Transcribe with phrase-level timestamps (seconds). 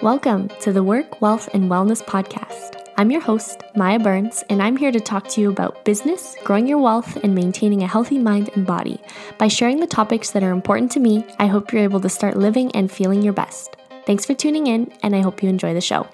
[0.00, 2.88] Welcome to the Work, Wealth, and Wellness Podcast.
[2.96, 6.68] I'm your host, Maya Burns, and I'm here to talk to you about business, growing
[6.68, 9.00] your wealth, and maintaining a healthy mind and body.
[9.38, 12.36] By sharing the topics that are important to me, I hope you're able to start
[12.36, 13.76] living and feeling your best.
[14.06, 16.06] Thanks for tuning in, and I hope you enjoy the show.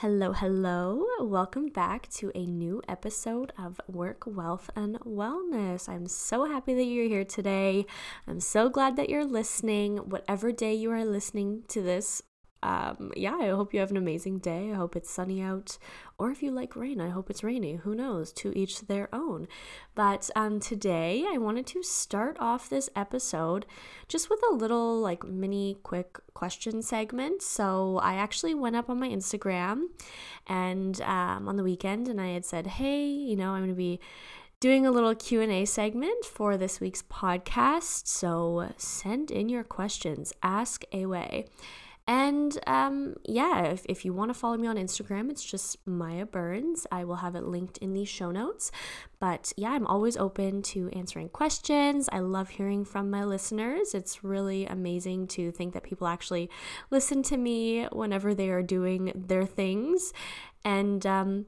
[0.00, 1.04] Hello, hello.
[1.18, 5.88] Welcome back to a new episode of Work, Wealth, and Wellness.
[5.88, 7.84] I'm so happy that you're here today.
[8.28, 9.96] I'm so glad that you're listening.
[9.96, 12.22] Whatever day you are listening to this,
[12.62, 14.72] um, yeah, I hope you have an amazing day.
[14.72, 15.78] I hope it's sunny out.
[16.18, 17.76] Or if you like rain, I hope it's rainy.
[17.76, 18.32] Who knows?
[18.32, 19.46] To each their own.
[19.94, 23.66] But um, today, I wanted to start off this episode
[24.08, 27.42] just with a little, like, mini quick question segment.
[27.42, 29.86] So I actually went up on my Instagram
[30.46, 33.74] and um, on the weekend and I had said, hey, you know, I'm going to
[33.74, 34.00] be
[34.60, 40.82] doing a little q&a segment for this week's podcast so send in your questions ask
[40.92, 41.44] away
[42.08, 46.24] and um, yeah, if, if you want to follow me on Instagram, it's just Maya
[46.24, 46.86] Burns.
[46.90, 48.72] I will have it linked in the show notes.
[49.20, 52.08] But yeah, I'm always open to answering questions.
[52.10, 53.92] I love hearing from my listeners.
[53.92, 56.48] It's really amazing to think that people actually
[56.90, 60.14] listen to me whenever they are doing their things.
[60.64, 61.44] And um,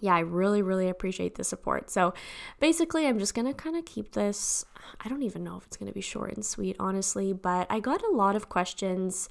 [0.00, 1.88] yeah, I really, really appreciate the support.
[1.88, 2.12] So
[2.60, 4.66] basically, I'm just going to kind of keep this.
[5.02, 7.80] I don't even know if it's going to be short and sweet, honestly, but I
[7.80, 9.30] got a lot of questions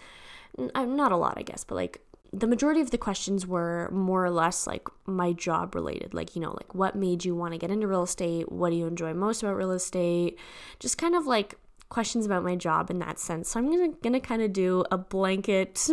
[0.57, 2.01] not a lot, I guess, but like
[2.31, 6.13] the majority of the questions were more or less like my job related.
[6.13, 8.51] Like, you know, like what made you want to get into real estate?
[8.51, 10.39] What do you enjoy most about real estate?
[10.79, 11.55] Just kind of like
[11.89, 13.49] questions about my job in that sense.
[13.49, 15.87] So I'm gonna gonna kind of do a blanket,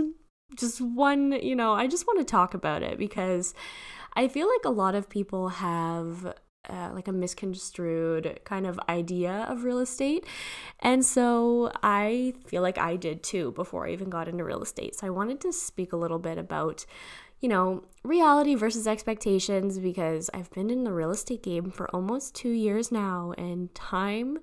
[0.56, 3.54] just one, you know, I just want to talk about it because
[4.14, 6.34] I feel like a lot of people have
[6.68, 10.26] uh, like a misconstrued kind of idea of real estate.
[10.80, 14.94] And so I feel like I did too before I even got into real estate.
[14.96, 16.84] So I wanted to speak a little bit about,
[17.40, 22.34] you know, reality versus expectations because I've been in the real estate game for almost
[22.34, 24.38] two years now and time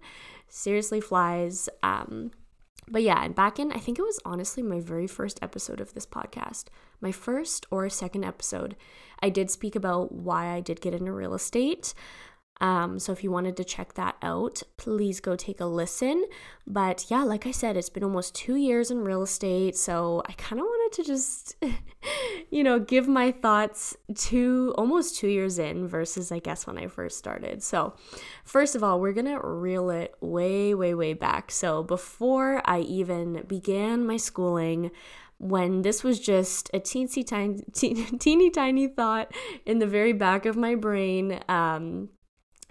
[0.49, 1.69] seriously flies.
[1.83, 2.31] Um,
[2.89, 5.93] but yeah, and back in, I think it was honestly my very first episode of
[5.93, 6.65] this podcast,
[7.01, 8.75] my first or second episode,
[9.19, 11.93] I did speak about why I did get into real estate.
[12.59, 16.25] Um, so if you wanted to check that out, please go take a listen.
[16.65, 19.75] But yeah, like I said, it's been almost two years in real estate.
[19.75, 21.55] So I kind of wanted to just,
[22.49, 26.87] you know, give my thoughts to almost two years in versus, I guess, when I
[26.87, 27.63] first started.
[27.63, 27.95] So,
[28.43, 31.51] first of all, we're going to reel it way, way, way back.
[31.51, 34.91] So before I even began my schooling,
[35.39, 37.63] when this was just a teensy tiny,
[38.19, 39.31] teeny tiny thought
[39.65, 41.39] in the very back of my brain.
[41.47, 42.09] Um,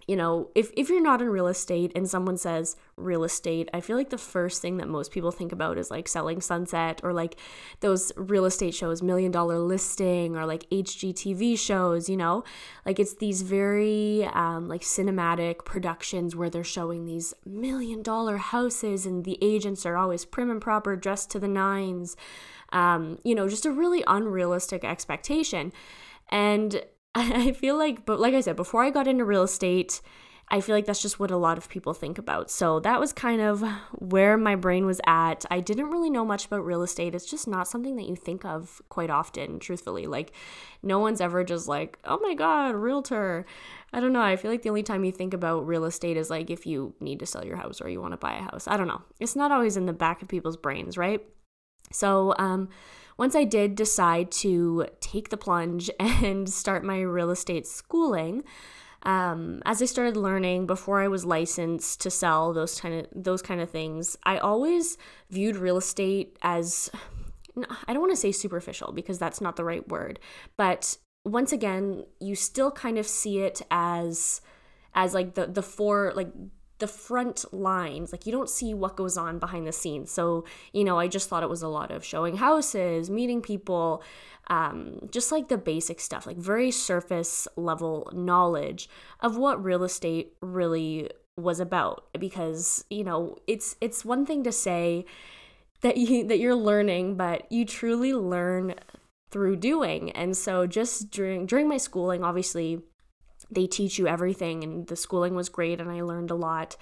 [0.07, 3.81] you know, if, if you're not in real estate and someone says real estate, I
[3.81, 7.13] feel like the first thing that most people think about is like selling sunset or
[7.13, 7.37] like
[7.81, 12.45] those real estate shows, million dollar listing or like HGTV shows, you know?
[12.85, 19.07] Like it's these very um, like cinematic productions where they're showing these million dollar houses
[19.07, 22.17] and the agents are always prim and proper, dressed to the nines.
[22.73, 25.73] Um, you know, just a really unrealistic expectation.
[26.29, 26.85] And
[27.17, 30.03] I feel like, but like I said, before I got into real estate,
[30.49, 32.51] I feel like that's just what a lot of people think about.
[32.51, 35.45] So that was kind of where my brain was at.
[35.51, 37.15] I didn't really know much about real estate.
[37.15, 40.07] It's just not something that you think of quite often, truthfully.
[40.07, 40.33] Like,
[40.83, 43.45] no one's ever just like, oh my God, realtor.
[43.93, 44.21] I don't know.
[44.21, 46.95] I feel like the only time you think about real estate is like if you
[47.01, 48.69] need to sell your house or you want to buy a house.
[48.69, 49.03] I don't know.
[49.19, 51.23] It's not always in the back of people's brains, right?
[51.91, 52.69] So, um,
[53.19, 58.45] once I did decide to take the plunge and start my real estate schooling,
[59.03, 63.43] um, as I started learning before I was licensed to sell those kind of those
[63.43, 64.99] kind of things, I always
[65.31, 66.91] viewed real estate as
[67.87, 70.19] I don't want to say superficial because that's not the right word,
[70.57, 74.41] but once again, you still kind of see it as
[74.95, 76.33] as like the the four like
[76.79, 80.11] the front lines like you don't see what goes on behind the scenes.
[80.11, 84.03] So you know i just thought it was a lot of showing houses meeting people
[84.49, 88.89] um, just like the basic stuff like very surface level knowledge
[89.21, 92.07] of what real estate really was about.
[92.19, 95.05] Because you know it's it's one thing to say
[95.81, 98.75] that you that you're learning but you truly learn
[99.31, 100.11] through doing.
[100.13, 102.83] And so just during during my schooling obviously
[103.51, 106.77] they teach you everything and the schooling was great and I learned a lot.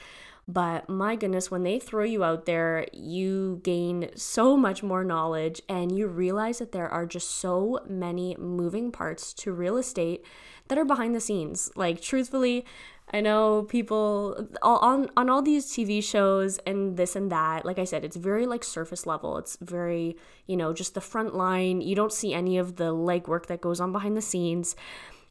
[0.47, 5.63] But my goodness, when they throw you out there, you gain so much more knowledge
[5.69, 10.23] and you realize that there are just so many moving parts to real estate
[10.69, 11.71] that are behind the scenes.
[11.77, 12.67] Like, truthfully,
[13.13, 17.65] I know people on on all these TV shows and this and that.
[17.65, 19.37] Like I said, it's very like surface level.
[19.37, 21.81] It's very you know just the front line.
[21.81, 24.75] You don't see any of the legwork that goes on behind the scenes.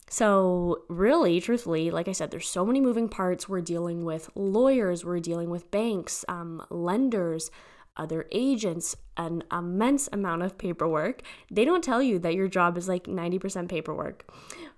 [0.09, 3.49] So, really, truthfully, like I said, there's so many moving parts.
[3.49, 7.49] We're dealing with lawyers, we're dealing with banks, um, lenders,
[7.97, 11.21] other agents an immense amount of paperwork.
[11.51, 14.27] They don't tell you that your job is like 90% paperwork,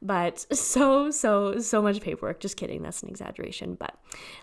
[0.02, 2.40] but so, so, so much paperwork.
[2.40, 3.98] Just kidding, that's an exaggeration, but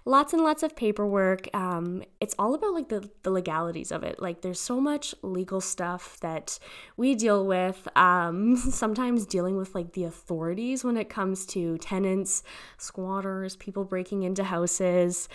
[0.04, 1.48] lots and lots of paperwork.
[1.54, 4.20] Um, it's all about like the, the legalities of it.
[4.20, 6.58] Like, there's so much legal stuff that
[6.96, 12.42] we deal with, um, sometimes dealing with like the authorities when it comes to tenants,
[12.78, 15.28] squatters, people breaking into houses.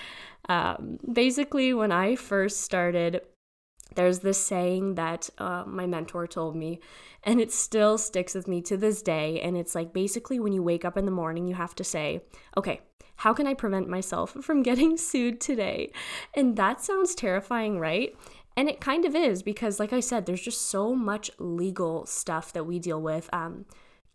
[0.50, 3.21] Um, basically, when I first started,
[3.95, 6.79] there's this saying that uh, my mentor told me,
[7.23, 9.39] and it still sticks with me to this day.
[9.41, 12.21] And it's like basically when you wake up in the morning, you have to say,
[12.55, 12.81] okay,
[13.17, 15.91] how can I prevent myself from getting sued today?
[16.33, 18.15] And that sounds terrifying, right?
[18.55, 22.51] And it kind of is because, like I said, there's just so much legal stuff
[22.53, 23.29] that we deal with.
[23.31, 23.65] Um,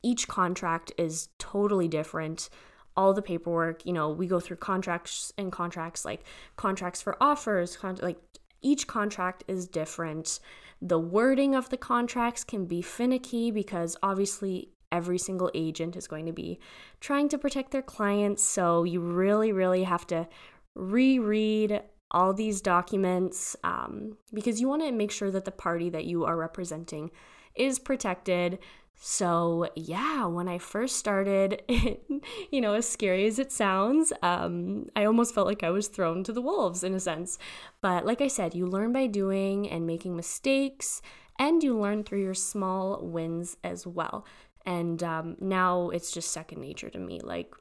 [0.02, 2.48] each contract is totally different
[2.96, 6.22] all the paperwork you know we go through contracts and contracts like
[6.56, 8.18] contracts for offers con- like
[8.62, 10.40] each contract is different.
[10.80, 16.26] The wording of the contracts can be finicky because obviously every single agent is going
[16.26, 16.58] to be
[17.00, 18.42] trying to protect their clients.
[18.42, 20.28] So you really, really have to
[20.74, 26.04] reread all these documents um, because you want to make sure that the party that
[26.04, 27.10] you are representing
[27.54, 28.58] is protected.
[29.04, 32.04] So, yeah, when I first started, it,
[32.52, 36.22] you know, as scary as it sounds, um, I almost felt like I was thrown
[36.22, 37.36] to the wolves in a sense.
[37.80, 41.02] But like I said, you learn by doing and making mistakes,
[41.36, 44.24] and you learn through your small wins as well.
[44.64, 47.18] And um, now it's just second nature to me.
[47.18, 47.52] Like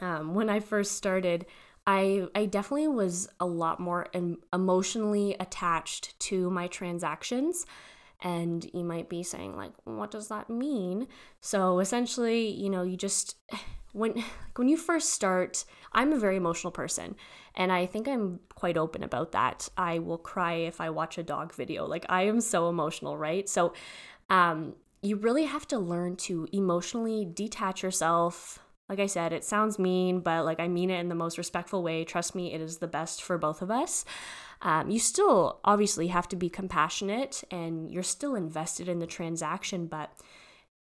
[0.00, 1.46] um, when I first started,
[1.86, 4.08] I, I definitely was a lot more
[4.52, 7.64] emotionally attached to my transactions
[8.22, 11.08] and you might be saying like what does that mean?
[11.40, 13.36] So essentially you know you just
[13.92, 14.24] when
[14.56, 17.14] when you first start i'm a very emotional person
[17.54, 19.68] and i think i'm quite open about that.
[19.76, 21.86] I will cry if i watch a dog video.
[21.86, 23.48] Like i am so emotional right?
[23.48, 23.72] So
[24.30, 28.58] um you really have to learn to emotionally detach yourself.
[28.88, 31.82] Like I said, it sounds mean, but like I mean it in the most respectful
[31.82, 32.04] way.
[32.04, 34.04] Trust me, it is the best for both of us.
[34.62, 39.86] Um, you still obviously have to be compassionate and you're still invested in the transaction,
[39.86, 40.10] but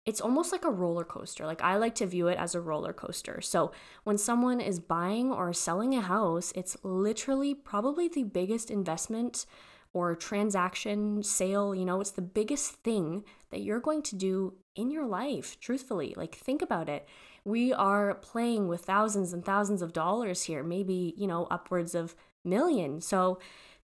[0.05, 1.45] it's almost like a roller coaster.
[1.45, 3.39] Like I like to view it as a roller coaster.
[3.41, 3.71] So
[4.03, 9.45] when someone is buying or selling a house, it's literally probably the biggest investment
[9.93, 14.89] or transaction, sale, you know, it's the biggest thing that you're going to do in
[14.89, 16.13] your life, truthfully.
[16.15, 17.07] Like think about it
[17.43, 22.15] we are playing with thousands and thousands of dollars here, maybe, you know, upwards of
[22.43, 23.01] million.
[23.01, 23.39] So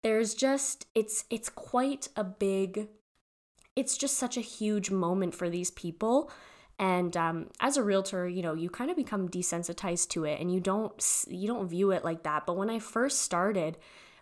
[0.06, 2.90] there's just it's it's quite a big
[3.76, 6.32] it's just such a huge moment for these people
[6.78, 10.54] and um, as a realtor you know you kind of become desensitized to it and
[10.54, 13.80] you don't you don't view it like that but when i first started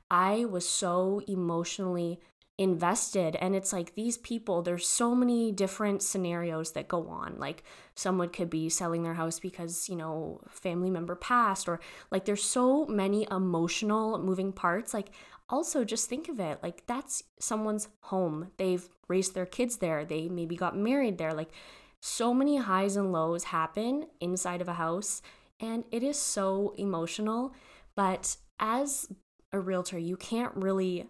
[0.09, 2.17] i was so emotionally
[2.59, 7.35] invested and it's like these people there's so many different scenarios that go on.
[7.39, 7.63] Like
[7.95, 11.79] someone could be selling their house because you know family member passed or
[12.11, 14.93] like there's so many emotional moving parts.
[14.93, 15.09] Like
[15.49, 18.51] also just think of it like that's someone's home.
[18.57, 20.05] They've raised their kids there.
[20.05, 21.33] They maybe got married there.
[21.33, 21.49] Like
[22.01, 25.23] so many highs and lows happen inside of a house
[25.59, 27.55] and it is so emotional.
[27.95, 29.07] But as
[29.51, 31.07] a realtor you can't really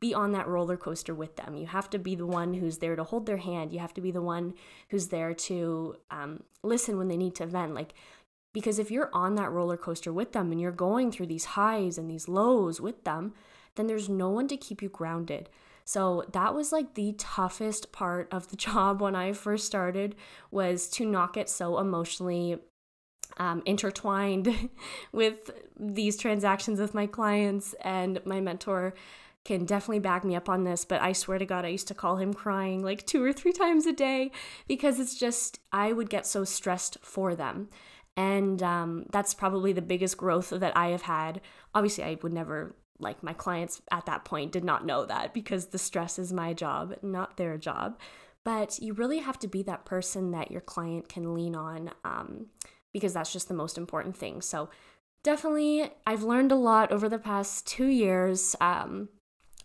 [0.00, 1.54] be on that roller coaster with them.
[1.54, 3.72] You have to be the one who's there to hold their hand.
[3.72, 4.54] You have to be the one
[4.88, 7.74] who's there to um, listen when they need to vent.
[7.74, 7.94] Like,
[8.52, 11.98] because if you're on that roller coaster with them and you're going through these highs
[11.98, 13.34] and these lows with them,
[13.74, 15.48] then there's no one to keep you grounded.
[15.84, 20.14] So that was like the toughest part of the job when I first started
[20.50, 22.58] was to not get so emotionally
[23.36, 24.70] um, intertwined
[25.12, 28.94] with these transactions with my clients and my mentor
[29.44, 31.94] can definitely back me up on this, but I swear to God, I used to
[31.94, 34.30] call him crying like two or three times a day
[34.66, 37.68] because it's just, I would get so stressed for them.
[38.16, 41.40] And um, that's probably the biggest growth that I have had.
[41.74, 45.66] Obviously, I would never, like, my clients at that point did not know that because
[45.66, 47.98] the stress is my job, not their job.
[48.44, 52.46] But you really have to be that person that your client can lean on um,
[52.92, 54.40] because that's just the most important thing.
[54.40, 54.70] So,
[55.24, 58.54] definitely, I've learned a lot over the past two years.
[58.60, 59.08] Um,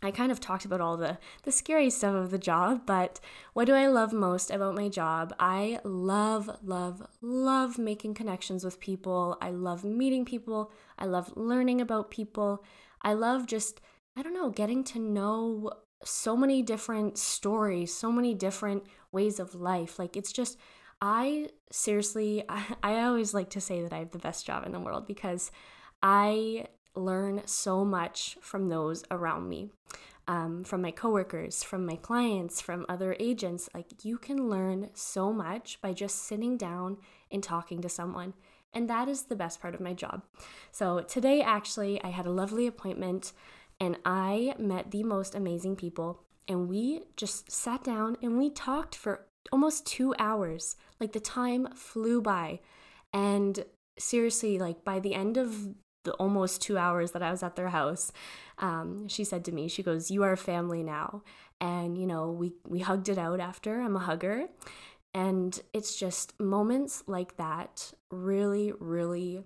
[0.01, 3.19] I kind of talked about all the the scary stuff of the job, but
[3.53, 5.33] what do I love most about my job?
[5.39, 9.37] I love love love making connections with people.
[9.41, 10.71] I love meeting people.
[10.97, 12.63] I love learning about people.
[13.01, 13.81] I love just
[14.15, 15.71] I don't know, getting to know
[16.03, 19.99] so many different stories, so many different ways of life.
[19.99, 20.57] Like it's just
[21.01, 24.71] I seriously I, I always like to say that I have the best job in
[24.71, 25.51] the world because
[26.01, 29.69] I learn so much from those around me.
[30.27, 33.67] Um, from my coworkers, from my clients, from other agents.
[33.73, 36.97] Like, you can learn so much by just sitting down
[37.31, 38.35] and talking to someone.
[38.71, 40.21] And that is the best part of my job.
[40.71, 43.33] So, today, actually, I had a lovely appointment
[43.79, 46.21] and I met the most amazing people.
[46.47, 50.75] And we just sat down and we talked for almost two hours.
[50.99, 52.59] Like, the time flew by.
[53.11, 53.65] And
[53.97, 55.69] seriously, like, by the end of
[56.09, 58.11] the almost two hours that I was at their house,
[58.57, 61.21] um, she said to me, she goes, "You are a family now,"
[61.61, 63.81] and you know, we we hugged it out after.
[63.81, 64.47] I'm a hugger,
[65.13, 69.43] and it's just moments like that really, really,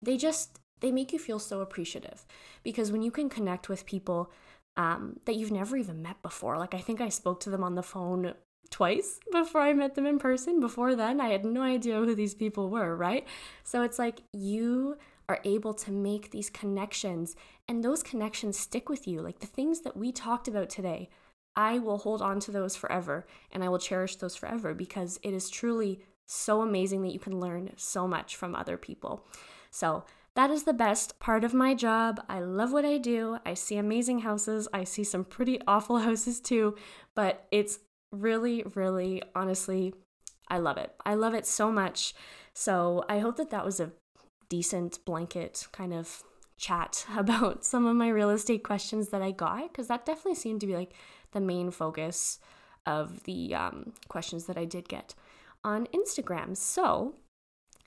[0.00, 2.24] they just they make you feel so appreciative
[2.62, 4.30] because when you can connect with people
[4.76, 7.74] um, that you've never even met before, like I think I spoke to them on
[7.74, 8.34] the phone
[8.70, 10.60] twice before I met them in person.
[10.60, 13.26] Before then, I had no idea who these people were, right?
[13.64, 14.96] So it's like you
[15.28, 17.36] are able to make these connections
[17.68, 19.20] and those connections stick with you.
[19.20, 21.10] Like the things that we talked about today,
[21.54, 25.34] I will hold on to those forever and I will cherish those forever because it
[25.34, 29.26] is truly so amazing that you can learn so much from other people.
[29.70, 30.04] So,
[30.34, 32.24] that is the best part of my job.
[32.28, 33.38] I love what I do.
[33.44, 34.68] I see amazing houses.
[34.72, 36.76] I see some pretty awful houses too,
[37.16, 37.80] but it's
[38.12, 39.94] really, really, honestly,
[40.46, 40.94] I love it.
[41.04, 42.14] I love it so much.
[42.54, 43.90] So I hope that that was a
[44.48, 46.22] decent blanket kind of
[46.56, 50.60] chat about some of my real estate questions that I got because that definitely seemed
[50.60, 50.92] to be like
[51.32, 52.38] the main focus
[52.86, 55.14] of the um, questions that I did get
[55.62, 56.56] on Instagram.
[56.56, 57.14] So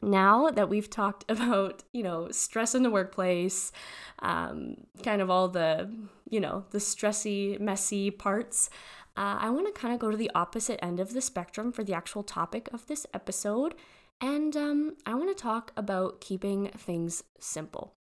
[0.01, 3.72] now that we've talked about, you know, stress in the workplace,
[4.20, 5.91] um, kind of all the,
[6.30, 8.70] you know, the stressy, messy parts,
[9.18, 11.84] uh, I want to kind of go to the opposite end of the spectrum for
[11.84, 13.75] the actual topic of this episode
[14.22, 17.96] and um, I want to talk about keeping things simple.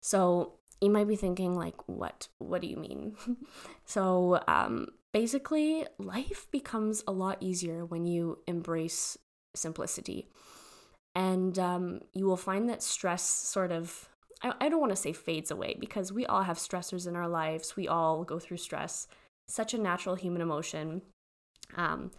[0.00, 2.28] So you might be thinking, like, what?
[2.38, 3.14] What do you mean?
[3.84, 9.18] so um, basically, life becomes a lot easier when you embrace
[9.54, 10.28] simplicity.
[11.14, 14.08] And um, you will find that stress sort of,
[14.42, 17.76] I, don't want to say fades away because we all have stressors in our lives.
[17.76, 19.06] We all go through stress,
[19.48, 21.02] such a natural human emotion.
[21.76, 22.12] Um,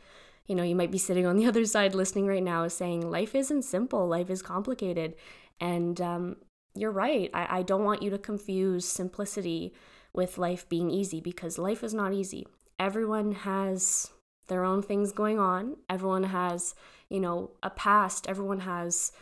[0.51, 3.33] you know, you might be sitting on the other side listening right now saying, life
[3.33, 5.15] isn't simple, life is complicated.
[5.61, 6.35] And um,
[6.75, 7.29] you're right.
[7.33, 9.73] I, I don't want you to confuse simplicity
[10.13, 12.45] with life being easy because life is not easy.
[12.77, 14.11] Everyone has
[14.47, 16.75] their own things going on, everyone has,
[17.09, 19.13] you know, a past, everyone has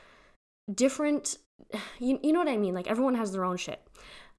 [0.74, 1.38] different,
[2.00, 2.74] you, you know what I mean?
[2.74, 3.86] Like, everyone has their own shit.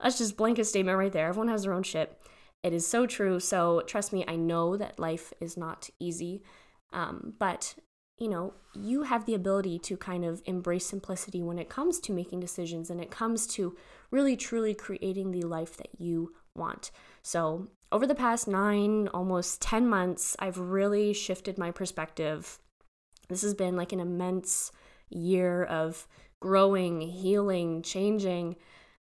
[0.02, 1.28] That's just blanket statement right there.
[1.28, 2.20] Everyone has their own shit.
[2.64, 3.38] It is so true.
[3.38, 6.42] So trust me, I know that life is not easy.
[6.92, 7.74] Um, but
[8.18, 12.12] you know, you have the ability to kind of embrace simplicity when it comes to
[12.12, 13.74] making decisions and it comes to
[14.10, 16.90] really truly creating the life that you want.
[17.22, 22.58] So, over the past nine, almost 10 months, I've really shifted my perspective.
[23.28, 24.70] This has been like an immense
[25.08, 26.06] year of
[26.40, 28.56] growing, healing, changing.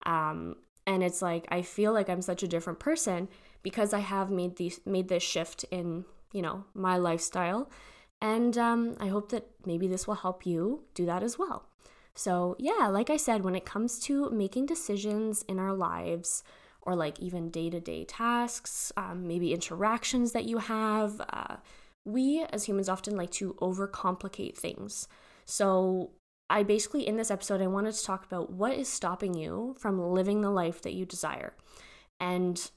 [0.04, 3.28] Um, and it's like I feel like I'm such a different person
[3.62, 6.04] because I have made these made this shift in
[6.36, 7.70] you know, my lifestyle.
[8.20, 11.66] And um, I hope that maybe this will help you do that as well.
[12.14, 16.42] So, yeah, like I said, when it comes to making decisions in our lives,
[16.82, 21.56] or like even day to day tasks, um, maybe interactions that you have, uh,
[22.04, 25.08] we as humans often like to overcomplicate things.
[25.44, 26.10] So,
[26.48, 30.00] I basically, in this episode, I wanted to talk about what is stopping you from
[30.00, 31.54] living the life that you desire.
[32.20, 32.70] And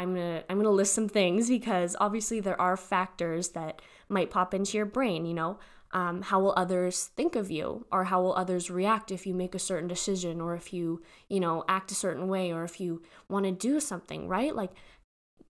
[0.00, 4.54] I'm gonna I'm gonna list some things because obviously there are factors that might pop
[4.54, 5.26] into your brain.
[5.26, 5.58] You know,
[5.92, 9.54] um, how will others think of you, or how will others react if you make
[9.54, 13.02] a certain decision, or if you you know act a certain way, or if you
[13.28, 14.56] want to do something right.
[14.56, 14.70] Like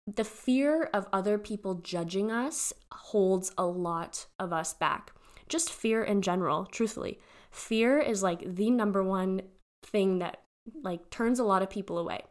[0.05, 5.11] the fear of other people judging us holds a lot of us back.
[5.49, 7.19] Just fear in general, truthfully.
[7.49, 9.41] Fear is like the number one
[9.83, 10.43] thing that
[10.83, 12.21] like turns a lot of people away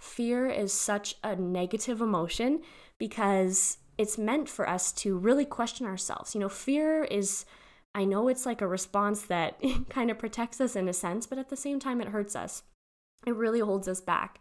[0.00, 2.62] fear is such a negative emotion
[2.98, 6.34] because it's meant for us to really question ourselves.
[6.34, 7.44] You know, fear is,
[7.94, 11.38] I know it's like a response that kind of protects us in a sense, but
[11.38, 12.62] at the same time, it hurts us.
[13.26, 14.40] It really holds us back.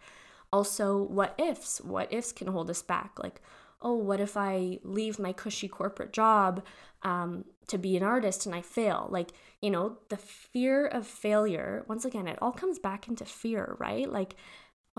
[0.54, 1.82] Also, what ifs?
[1.82, 3.20] What ifs can hold us back?
[3.22, 3.42] Like,
[3.82, 6.64] oh, what if I leave my cushy corporate job
[7.04, 9.08] um, to be an artist and I fail?
[9.12, 13.76] Like, you know, the fear of failure, once again, it all comes back into fear,
[13.78, 14.10] right?
[14.10, 14.36] Like,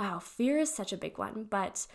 [0.01, 1.87] wow, fear is such a big one, but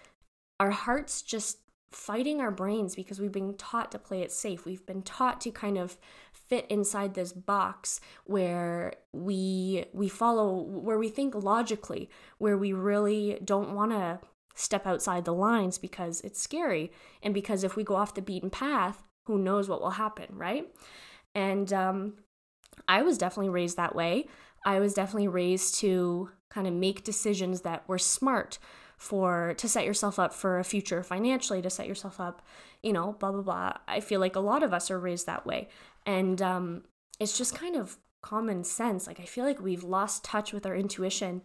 [0.59, 1.57] our hearts just
[1.91, 4.63] fighting our brains because we've been taught to play it safe.
[4.63, 5.97] We've been taught to kind of
[6.31, 13.39] fit inside this box where we we follow where we think logically, where we really
[13.43, 14.19] don't want to
[14.53, 16.91] step outside the lines because it's scary
[17.23, 20.67] and because if we go off the beaten path, who knows what will happen, right?
[21.33, 22.13] And um
[22.87, 24.27] I was definitely raised that way.
[24.65, 28.57] I was definitely raised to kind of make decisions that were smart
[28.97, 32.41] for to set yourself up for a future financially, to set yourself up,
[32.81, 33.73] you know, blah blah blah.
[33.87, 35.69] I feel like a lot of us are raised that way,
[36.05, 36.83] and um,
[37.19, 39.05] it's just kind of common sense.
[39.05, 41.41] Like I feel like we've lost touch with our intuition,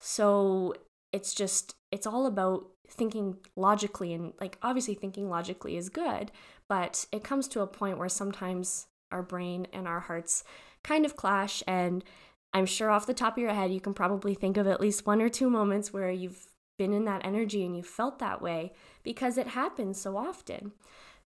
[0.00, 0.74] so
[1.12, 6.32] it's just it's all about thinking logically and like obviously thinking logically is good,
[6.68, 10.44] but it comes to a point where sometimes our brain and our hearts
[10.82, 12.04] kind of clash and
[12.56, 15.06] I'm sure off the top of your head, you can probably think of at least
[15.06, 16.46] one or two moments where you've
[16.78, 18.72] been in that energy and you felt that way
[19.02, 20.72] because it happens so often.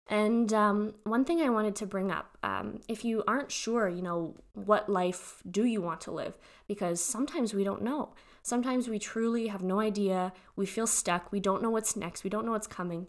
[0.06, 4.00] And um, one thing I wanted to bring up um, if you aren't sure, you
[4.00, 6.38] know, what life do you want to live?
[6.66, 8.14] Because sometimes we don't know.
[8.42, 10.32] Sometimes we truly have no idea.
[10.56, 11.30] We feel stuck.
[11.30, 12.24] We don't know what's next.
[12.24, 13.08] We don't know what's coming.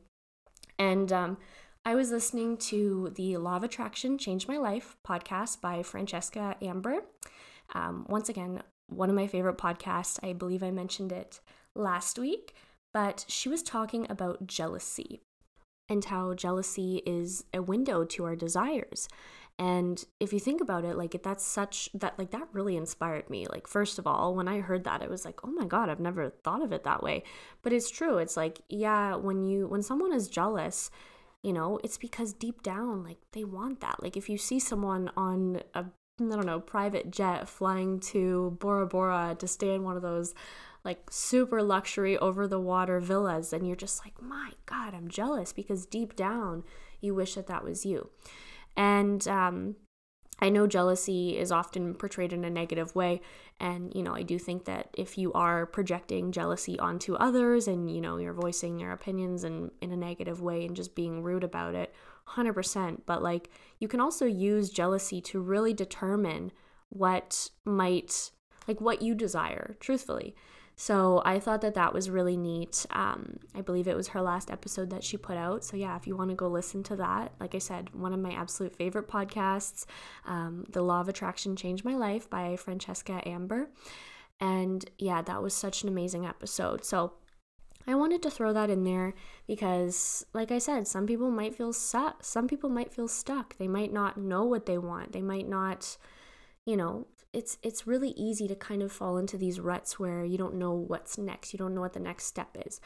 [0.78, 1.38] And um,
[1.86, 7.04] I was listening to the Law of Attraction Changed My Life podcast by Francesca Amber.
[7.74, 10.20] Um, once again, one of my favorite podcasts.
[10.24, 11.40] I believe I mentioned it
[11.76, 12.54] last week,
[12.94, 15.22] but she was talking about jealousy
[15.90, 19.08] and how jealousy is a window to our desires.
[19.60, 23.46] And if you think about it, like that's such that like that really inspired me.
[23.48, 26.00] Like first of all, when I heard that, it was like, "Oh my god, I've
[26.00, 27.24] never thought of it that way."
[27.62, 28.18] But it's true.
[28.18, 30.90] It's like, yeah, when you when someone is jealous,
[31.44, 34.02] you know, it's because deep down like they want that.
[34.02, 35.86] Like if you see someone on a
[36.20, 40.34] I don't know, private jet flying to Bora Bora to stay in one of those
[40.84, 45.54] like super luxury over the water villas and you're just like, "My god, I'm jealous"
[45.54, 46.64] because deep down
[47.02, 48.10] you wish that that was you.
[48.76, 49.76] And um
[50.44, 53.22] I know jealousy is often portrayed in a negative way.
[53.60, 57.94] And, you know, I do think that if you are projecting jealousy onto others and,
[57.94, 61.44] you know, you're voicing your opinions in, in a negative way and just being rude
[61.44, 61.94] about it,
[62.36, 63.02] 100%.
[63.06, 66.52] But, like, you can also use jealousy to really determine
[66.90, 68.32] what might,
[68.68, 70.36] like, what you desire, truthfully.
[70.76, 72.88] So I thought that that was really neat.
[72.90, 75.64] Um, I believe it was her last episode that she put out.
[75.64, 78.20] So yeah, if you want to go listen to that, like I said, one of
[78.20, 79.86] my absolute favorite podcasts,
[80.26, 83.70] um, The Law of Attraction Changed My Life by Francesca Amber.
[84.40, 86.84] And yeah, that was such an amazing episode.
[86.84, 87.14] So
[87.88, 89.14] I wanted to throw that in there
[89.48, 92.24] because, like I said, some people might feel stuck.
[92.24, 93.58] Some people might feel stuck.
[93.58, 95.12] They might not know what they want.
[95.12, 95.98] They might not,
[96.66, 100.38] you know, it's it's really easy to kind of fall into these ruts where you
[100.38, 101.54] don't know what's next.
[101.54, 102.82] You don't know what the next step is.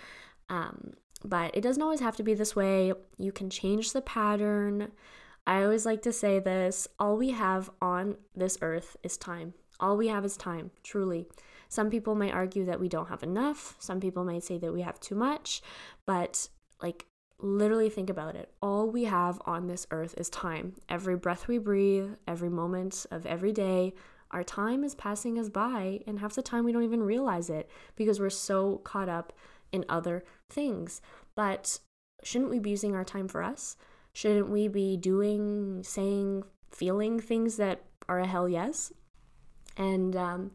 [0.50, 2.94] Um, but it doesn't always have to be this way.
[3.18, 4.92] You can change the pattern.
[5.48, 9.54] I always like to say this all we have on this earth is time.
[9.80, 11.28] All we have is time, truly.
[11.70, 13.76] Some people might argue that we don't have enough.
[13.80, 15.62] Some people might say that we have too much.
[16.06, 16.50] But,
[16.82, 17.06] like,
[17.40, 18.52] literally think about it.
[18.62, 20.76] All we have on this earth is time.
[20.90, 23.94] Every breath we breathe, every moment of every day,
[24.32, 27.70] our time is passing us by, and half the time we don't even realize it
[27.96, 29.34] because we're so caught up
[29.72, 31.02] in other things.
[31.36, 31.80] But
[32.24, 33.78] shouldn't we be using our time for us?
[34.14, 38.92] Shouldn't we be doing, saying, feeling things that are a hell yes?
[39.78, 40.52] And um,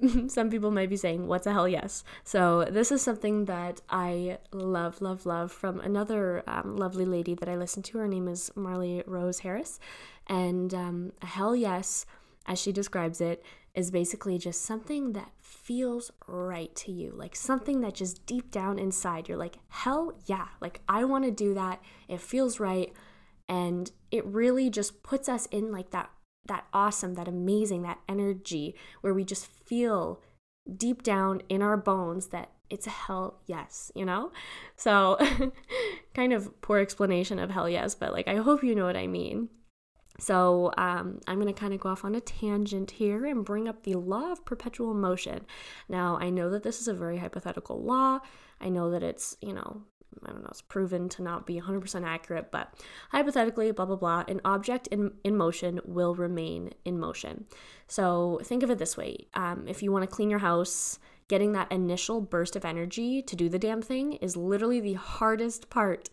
[0.28, 2.04] some people might be saying, What's a hell yes?
[2.24, 7.48] So, this is something that I love, love, love from another um, lovely lady that
[7.48, 7.98] I listen to.
[7.98, 9.78] Her name is Marley Rose Harris.
[10.26, 12.04] And um, a hell yes
[12.46, 13.42] as she describes it,
[13.74, 17.12] is basically just something that feels right to you.
[17.14, 21.30] Like something that just deep down inside, you're like, hell yeah, like I want to
[21.30, 21.82] do that.
[22.08, 22.92] It feels right.
[23.48, 26.10] And it really just puts us in like that
[26.46, 30.22] that awesome, that amazing, that energy where we just feel
[30.76, 34.32] deep down in our bones that it's a hell yes, you know?
[34.76, 35.18] So,
[36.14, 39.06] kind of poor explanation of hell yes, but like I hope you know what I
[39.06, 39.48] mean.
[40.18, 43.68] So um, I'm going to kind of go off on a tangent here and bring
[43.68, 45.44] up the law of perpetual motion.
[45.88, 48.20] Now, I know that this is a very hypothetical law.
[48.60, 49.82] I know that it's, you know,
[50.24, 52.72] I don't know, it's proven to not be 100% accurate, but
[53.10, 57.46] hypothetically, blah, blah, blah, an object in, in motion will remain in motion.
[57.88, 60.98] So think of it this way um, if you want to clean your house,
[61.28, 65.68] getting that initial burst of energy to do the damn thing is literally the hardest
[65.70, 66.08] part.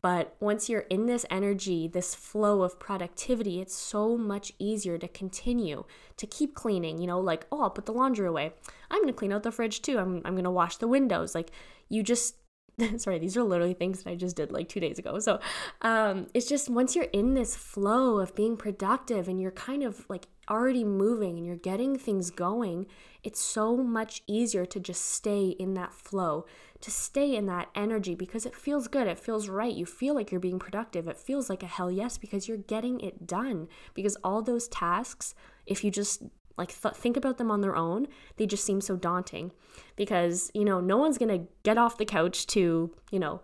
[0.00, 5.08] But once you're in this energy, this flow of productivity, it's so much easier to
[5.08, 5.84] continue
[6.16, 6.98] to keep cleaning.
[6.98, 8.52] You know, like, oh, I'll put the laundry away.
[8.90, 9.98] I'm going to clean out the fridge too.
[9.98, 11.34] I'm, I'm going to wash the windows.
[11.34, 11.50] Like,
[11.88, 12.36] you just
[12.96, 15.18] sorry these are literally things that i just did like two days ago.
[15.18, 15.40] So
[15.82, 20.08] um, it's just once you're in this flow of being productive and you're kind of
[20.08, 22.86] like already moving and you're getting things going
[23.22, 26.46] it's so much easier to just stay in that flow
[26.80, 29.74] to stay in that energy because it feels good it feels right.
[29.74, 31.08] You feel like you're being productive.
[31.08, 35.34] It feels like a hell yes because you're getting it done because all those tasks
[35.66, 36.22] if you just
[36.58, 39.52] like th- think about them on their own they just seem so daunting
[39.96, 43.40] because you know no one's gonna get off the couch to you know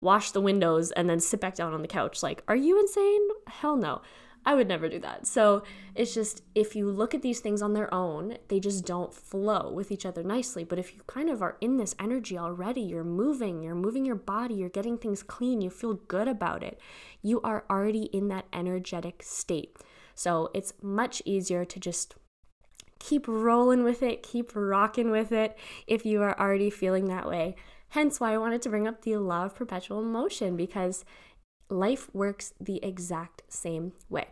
[0.00, 3.26] wash the windows and then sit back down on the couch like are you insane
[3.48, 4.00] hell no
[4.48, 5.26] I would never do that.
[5.26, 5.62] So
[5.94, 9.70] it's just if you look at these things on their own, they just don't flow
[9.70, 10.64] with each other nicely.
[10.64, 14.14] But if you kind of are in this energy already, you're moving, you're moving your
[14.14, 16.80] body, you're getting things clean, you feel good about it,
[17.20, 19.76] you are already in that energetic state.
[20.14, 22.14] So it's much easier to just
[22.98, 25.56] keep rolling with it, keep rocking with it
[25.86, 27.56] if you are already feeling that way.
[27.90, 31.04] Hence why I wanted to bring up the law of perpetual motion because
[31.70, 34.28] life works the exact same way.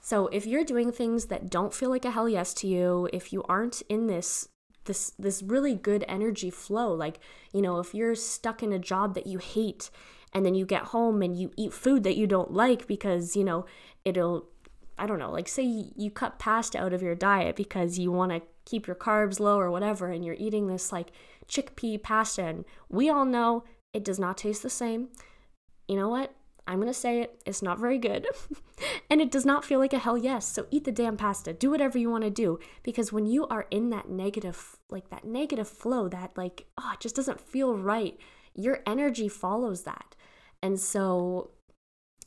[0.00, 3.32] So if you're doing things that don't feel like a hell yes to you, if
[3.32, 4.48] you aren't in this
[4.84, 7.20] this this really good energy flow, like,
[7.52, 9.90] you know, if you're stuck in a job that you hate
[10.32, 13.44] and then you get home and you eat food that you don't like because, you
[13.44, 13.64] know,
[14.04, 14.48] it'll
[14.98, 15.62] I don't know, like say
[15.96, 19.58] you cut pasta out of your diet because you want to keep your carbs low
[19.58, 21.12] or whatever, and you're eating this like
[21.48, 25.08] chickpea pasta, and we all know it does not taste the same.
[25.88, 26.34] You know what?
[26.66, 28.26] I'm gonna say it, it's not very good.
[29.10, 30.46] and it does not feel like a hell yes.
[30.46, 31.52] So eat the damn pasta.
[31.52, 32.60] Do whatever you wanna do.
[32.82, 37.00] Because when you are in that negative, like that negative flow, that like, oh, it
[37.00, 38.16] just doesn't feel right,
[38.54, 40.14] your energy follows that.
[40.62, 41.50] And so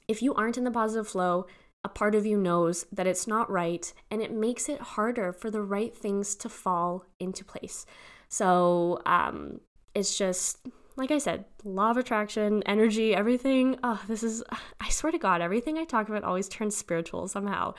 [0.07, 1.47] if you aren't in the positive flow,
[1.85, 5.51] a part of you knows that it's not right and it makes it harder for
[5.51, 7.85] the right things to fall into place.
[8.27, 9.61] So um,
[9.93, 13.77] it's just, like I said, law of attraction, energy, everything.
[13.83, 14.43] Oh, this is,
[14.81, 17.75] I swear to God, everything I talk about always turns spiritual somehow.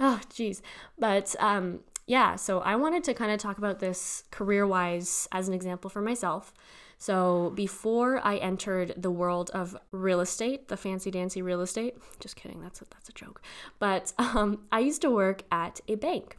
[0.00, 0.60] Oh, geez.
[0.98, 5.46] But um, yeah, so I wanted to kind of talk about this career wise as
[5.46, 6.52] an example for myself.
[6.98, 12.34] So before I entered the world of real estate, the fancy dancy real estate, just
[12.34, 13.40] kidding, that's a, that's a joke.
[13.78, 16.36] But um, I used to work at a bank,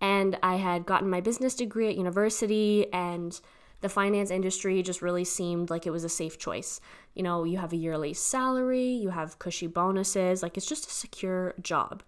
[0.00, 3.38] and I had gotten my business degree at university, and
[3.80, 6.80] the finance industry just really seemed like it was a safe choice.
[7.14, 10.90] You know, you have a yearly salary, you have cushy bonuses, like it's just a
[10.90, 12.02] secure job.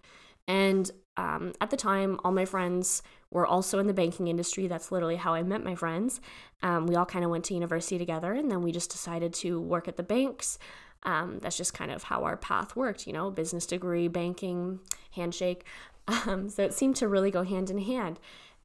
[0.47, 4.67] And um, at the time, all my friends were also in the banking industry.
[4.67, 6.21] That's literally how I met my friends.
[6.61, 9.59] Um, we all kind of went to university together, and then we just decided to
[9.59, 10.59] work at the banks.
[11.03, 14.79] Um, that's just kind of how our path worked, you know, business degree, banking,
[15.11, 15.65] handshake.
[16.07, 18.19] Um, so it seemed to really go hand in hand.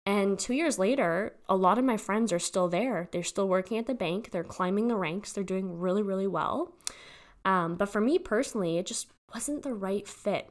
[0.07, 3.09] And two years later, a lot of my friends are still there.
[3.13, 4.31] They're still working at the bank.
[4.31, 5.33] They're climbing the ranks.
[5.33, 6.75] They're doing really, really well.
[7.45, 10.49] Um, but for me personally, it just wasn't the right fit.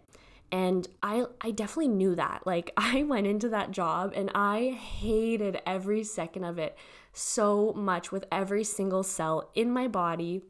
[0.55, 2.43] And I I definitely knew that.
[2.55, 6.77] Like I went into that job and I hated every second of it
[7.11, 10.43] so much with every single cell in my body.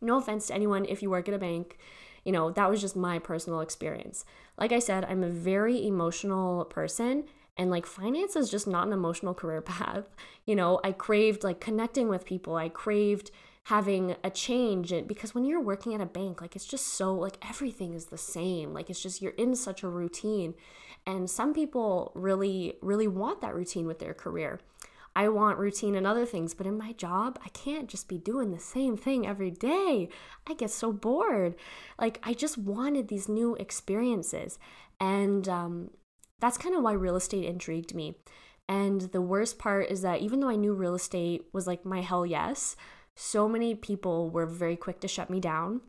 [0.00, 1.78] No offense to anyone if you work at a bank.
[2.24, 4.24] You know, that was just my personal experience.
[4.56, 7.24] Like I said, I'm a very emotional person
[7.56, 10.14] and like finance is just not an emotional career path.
[10.44, 12.54] You know, I craved like connecting with people.
[12.54, 13.32] I craved
[13.64, 17.14] having a change and because when you're working at a bank like it's just so
[17.14, 20.54] like everything is the same like it's just you're in such a routine
[21.06, 24.58] and some people really really want that routine with their career
[25.16, 28.52] I want routine and other things, but in my job, I can't just be doing
[28.52, 30.08] the same thing every day.
[30.46, 31.56] I get so bored.
[31.98, 34.58] Like, I just wanted these new experiences.
[35.00, 35.90] And um,
[36.38, 38.14] that's kind of why real estate intrigued me.
[38.68, 42.02] And the worst part is that even though I knew real estate was like my
[42.02, 42.76] hell yes,
[43.16, 45.80] so many people were very quick to shut me down.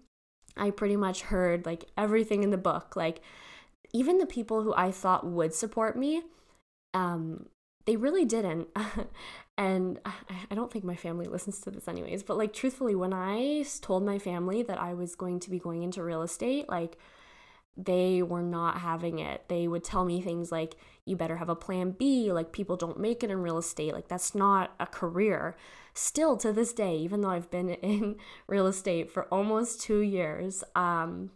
[0.57, 2.95] I pretty much heard like everything in the book.
[2.95, 3.21] Like
[3.93, 6.23] even the people who I thought would support me,
[6.93, 7.47] um,
[7.85, 8.67] they really didn't.
[9.57, 13.65] and I don't think my family listens to this anyways, but like truthfully, when I
[13.81, 16.97] told my family that I was going to be going into real estate, like
[17.77, 19.45] they were not having it.
[19.47, 22.99] They would tell me things like, you better have a plan B, like people don't
[22.99, 25.55] make it in real estate, like that's not a career.
[25.93, 30.63] Still to this day, even though I've been in real estate for almost two years,
[30.75, 31.31] um,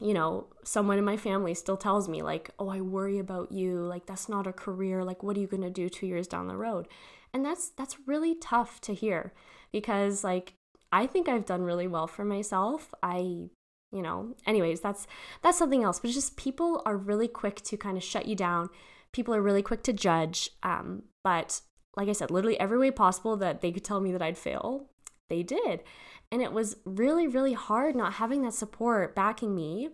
[0.00, 3.80] you know, someone in my family still tells me, like, oh, I worry about you.
[3.80, 5.04] Like, that's not a career.
[5.04, 6.88] Like, what are you to do two years down the road?
[7.32, 9.32] And that's that's really tough to hear
[9.72, 10.54] because like
[10.92, 12.94] I think I've done really well for myself.
[13.02, 13.50] I
[13.94, 15.06] you know, anyways, that's
[15.42, 16.00] that's something else.
[16.00, 18.68] But just people are really quick to kind of shut you down.
[19.12, 20.50] People are really quick to judge.
[20.64, 21.60] Um, but
[21.96, 24.90] like I said, literally every way possible that they could tell me that I'd fail,
[25.30, 25.84] they did.
[26.32, 29.90] And it was really, really hard not having that support backing me.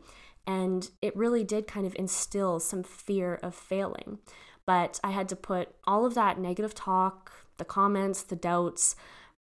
[0.47, 4.19] And it really did kind of instill some fear of failing.
[4.65, 8.97] But I had to put all of that negative talk, the comments, the doubts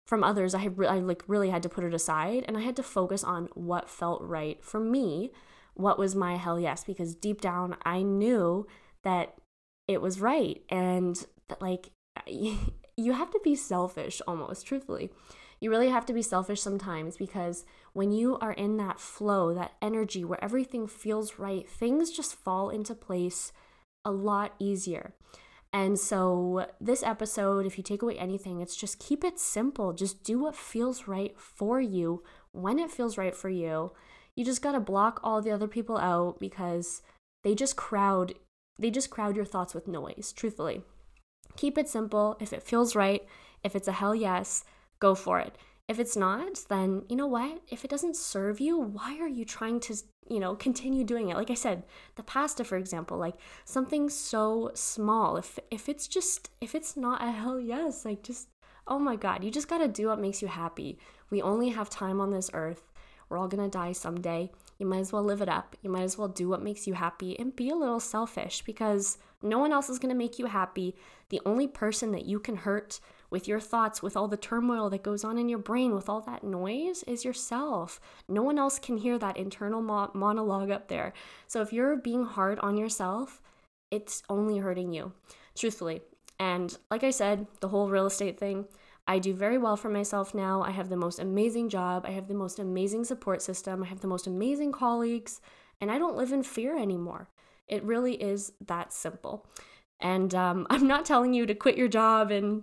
[0.09, 2.77] from others, I, re- I like really had to put it aside and I had
[2.77, 5.33] to focus on what felt right for me,
[5.75, 8.67] what was my hell yes, because deep down I knew
[9.05, 9.35] that
[9.87, 11.91] it was right and that like
[12.27, 15.11] you have to be selfish almost, truthfully.
[15.61, 19.75] You really have to be selfish sometimes because when you are in that flow, that
[19.83, 23.53] energy where everything feels right, things just fall into place
[24.07, 25.13] a lot easier.
[25.73, 29.93] And so, this episode, if you take away anything, it's just keep it simple.
[29.93, 33.93] Just do what feels right for you when it feels right for you.
[34.35, 37.03] You just got to block all the other people out because
[37.45, 38.35] they just crowd
[38.79, 40.85] they just crowd your thoughts with noise, truthfully.
[41.57, 42.37] Keep it simple.
[42.41, 43.27] If it feels right,
[43.65, 44.65] if it's a hell yes,
[45.01, 45.57] go for it.
[45.89, 47.63] If it's not, then you know what?
[47.69, 49.97] If it doesn't serve you, why are you trying to,
[50.29, 51.37] you know, continue doing it?
[51.37, 51.85] Like I said,
[52.17, 55.39] the pasta, for example, like something so small.
[55.39, 58.49] If if it's just if it's not a hell yes, like just
[58.87, 60.99] oh my god, you just gotta do what makes you happy.
[61.31, 62.93] We only have time on this earth.
[63.29, 64.51] We're all gonna die someday.
[64.79, 65.75] You might as well live it up.
[65.81, 69.17] You might as well do what makes you happy and be a little selfish because
[69.43, 70.95] no one else is gonna make you happy.
[71.31, 75.03] The only person that you can hurt with your thoughts, with all the turmoil that
[75.03, 78.01] goes on in your brain, with all that noise, is yourself.
[78.29, 81.13] No one else can hear that internal mo- monologue up there.
[81.47, 83.41] So if you're being hard on yourself,
[83.91, 85.13] it's only hurting you,
[85.57, 86.01] truthfully.
[86.39, 88.67] And like I said, the whole real estate thing,
[89.07, 90.63] I do very well for myself now.
[90.63, 92.05] I have the most amazing job.
[92.07, 93.83] I have the most amazing support system.
[93.83, 95.41] I have the most amazing colleagues.
[95.81, 97.29] And I don't live in fear anymore.
[97.67, 99.47] It really is that simple.
[100.01, 102.63] And um, I'm not telling you to quit your job and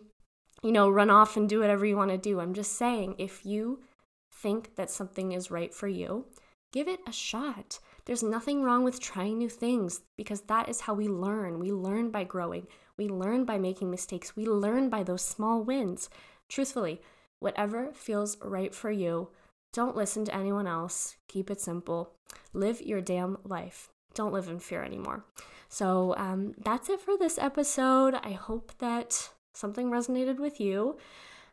[0.66, 2.40] you know, run off and do whatever you want to do.
[2.40, 3.84] I'm just saying, if you
[4.32, 6.26] think that something is right for you,
[6.74, 7.78] give it a shot.
[8.06, 11.60] There's nothing wrong with trying new things because that is how we learn.
[11.60, 12.66] We learn by growing,
[12.98, 16.10] we learn by making mistakes, we learn by those small wins.
[16.50, 17.00] Truthfully,
[17.40, 19.30] whatever feels right for you,
[19.72, 21.16] don't listen to anyone else.
[21.28, 22.14] Keep it simple.
[22.54, 23.90] Live your damn life.
[24.16, 25.26] Don't live in fear anymore.
[25.70, 28.16] So um, that's it for this episode.
[28.16, 30.98] I hope that something resonated with you.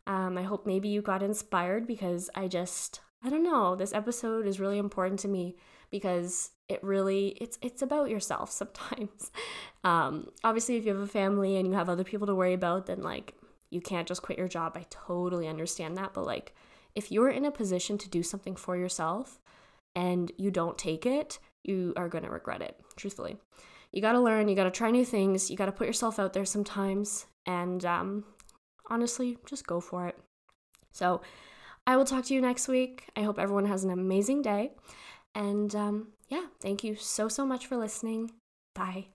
[0.07, 4.47] Um, I hope maybe you got inspired because I just, I don't know, this episode
[4.47, 5.57] is really important to me
[5.91, 9.31] because it really it's it's about yourself sometimes.
[9.85, 12.87] Um, obviously, if you have a family and you have other people to worry about,
[12.87, 13.35] then like
[13.71, 14.73] you can't just quit your job.
[14.77, 16.55] I totally understand that, but like
[16.95, 19.41] if you're in a position to do something for yourself
[19.95, 23.37] and you don't take it, you are going to regret it, truthfully.
[23.93, 26.19] You got to learn, you got to try new things, you got to put yourself
[26.19, 28.25] out there sometimes and um,
[28.91, 30.17] honestly, just go for it.
[30.93, 31.23] So,
[31.87, 33.09] I will talk to you next week.
[33.17, 34.73] I hope everyone has an amazing day.
[35.35, 38.31] And um, yeah, thank you so, so much for listening.
[38.75, 39.07] Bye.